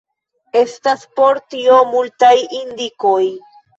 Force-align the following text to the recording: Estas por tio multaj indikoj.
Estas 0.61 1.03
por 1.19 1.41
tio 1.55 1.77
multaj 1.93 2.35
indikoj. 2.61 3.23